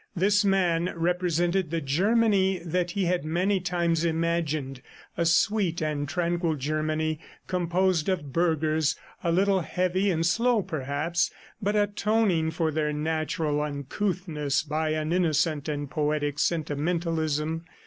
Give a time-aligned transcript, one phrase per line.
[0.15, 4.81] This man represented the Germany that he had many times imagined,
[5.15, 11.29] a sweet and tranquil Germany composed of burghers, a little heavy and slow perhaps,
[11.61, 17.63] but atoning for their natural uncouthness by an innocent and poetic sentimentalism.